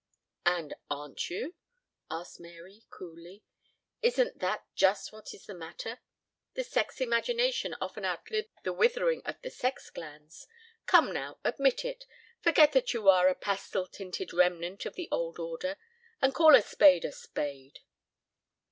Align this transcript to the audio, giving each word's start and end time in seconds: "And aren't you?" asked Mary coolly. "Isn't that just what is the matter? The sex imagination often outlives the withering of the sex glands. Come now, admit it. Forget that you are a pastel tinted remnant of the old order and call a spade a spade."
"And 0.47 0.73
aren't 0.89 1.29
you?" 1.29 1.53
asked 2.09 2.39
Mary 2.39 2.85
coolly. 2.89 3.43
"Isn't 4.01 4.39
that 4.39 4.65
just 4.73 5.11
what 5.13 5.31
is 5.31 5.45
the 5.45 5.53
matter? 5.53 5.99
The 6.55 6.63
sex 6.63 7.01
imagination 7.01 7.75
often 7.79 8.03
outlives 8.03 8.47
the 8.63 8.73
withering 8.73 9.21
of 9.25 9.39
the 9.43 9.51
sex 9.51 9.91
glands. 9.91 10.47
Come 10.87 11.13
now, 11.13 11.37
admit 11.43 11.85
it. 11.85 12.07
Forget 12.41 12.71
that 12.71 12.95
you 12.95 13.09
are 13.09 13.27
a 13.27 13.35
pastel 13.35 13.85
tinted 13.85 14.33
remnant 14.33 14.87
of 14.87 14.95
the 14.95 15.07
old 15.11 15.37
order 15.37 15.77
and 16.19 16.33
call 16.33 16.55
a 16.55 16.63
spade 16.63 17.05
a 17.05 17.11
spade." 17.11 17.81